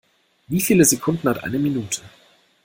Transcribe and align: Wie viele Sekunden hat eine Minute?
Wie 0.47 0.59
viele 0.61 0.83
Sekunden 0.83 1.29
hat 1.29 1.43
eine 1.43 1.59
Minute? 1.59 2.01